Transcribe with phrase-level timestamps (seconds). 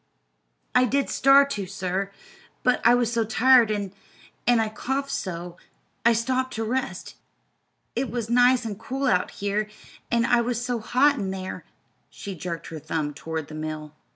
[0.73, 2.11] "I did start to, sir,
[2.63, 3.93] but I was so tired, an'
[4.47, 5.57] an' I coughed so,
[6.03, 7.17] I stopped to rest.
[7.95, 9.69] It was nice an' cool out here,
[10.09, 11.65] an' I was so hot in there."
[12.09, 13.93] She jerked her thumb toward the mill.